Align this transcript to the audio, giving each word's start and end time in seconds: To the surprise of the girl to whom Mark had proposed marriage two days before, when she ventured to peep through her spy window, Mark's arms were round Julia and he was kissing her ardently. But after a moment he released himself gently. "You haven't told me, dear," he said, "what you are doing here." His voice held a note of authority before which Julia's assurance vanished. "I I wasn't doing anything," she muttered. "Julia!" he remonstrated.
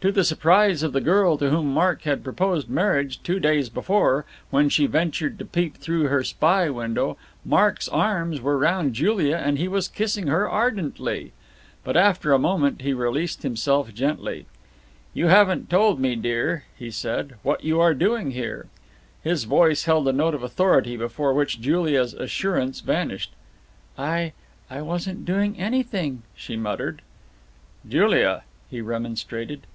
To 0.00 0.10
the 0.10 0.24
surprise 0.24 0.82
of 0.82 0.94
the 0.94 1.02
girl 1.02 1.36
to 1.36 1.50
whom 1.50 1.74
Mark 1.74 2.04
had 2.04 2.24
proposed 2.24 2.70
marriage 2.70 3.22
two 3.22 3.38
days 3.38 3.68
before, 3.68 4.24
when 4.48 4.70
she 4.70 4.86
ventured 4.86 5.38
to 5.38 5.44
peep 5.44 5.76
through 5.76 6.04
her 6.04 6.24
spy 6.24 6.70
window, 6.70 7.18
Mark's 7.44 7.86
arms 7.86 8.40
were 8.40 8.56
round 8.56 8.94
Julia 8.94 9.36
and 9.36 9.58
he 9.58 9.68
was 9.68 9.88
kissing 9.88 10.26
her 10.28 10.48
ardently. 10.48 11.32
But 11.84 11.98
after 11.98 12.32
a 12.32 12.38
moment 12.38 12.80
he 12.80 12.94
released 12.94 13.42
himself 13.42 13.92
gently. 13.92 14.46
"You 15.12 15.26
haven't 15.26 15.68
told 15.68 16.00
me, 16.00 16.16
dear," 16.16 16.64
he 16.74 16.90
said, 16.90 17.34
"what 17.42 17.62
you 17.62 17.78
are 17.82 17.92
doing 17.92 18.30
here." 18.30 18.68
His 19.22 19.44
voice 19.44 19.84
held 19.84 20.08
a 20.08 20.14
note 20.14 20.32
of 20.34 20.42
authority 20.42 20.96
before 20.96 21.34
which 21.34 21.60
Julia's 21.60 22.14
assurance 22.14 22.80
vanished. 22.80 23.34
"I 23.98 24.32
I 24.70 24.80
wasn't 24.80 25.26
doing 25.26 25.58
anything," 25.60 26.22
she 26.34 26.56
muttered. 26.56 27.02
"Julia!" 27.86 28.44
he 28.70 28.80
remonstrated. 28.80 29.66